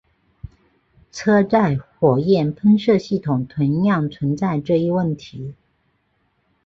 [1.11, 5.53] 车载火焰喷射系统同样存在这一问题。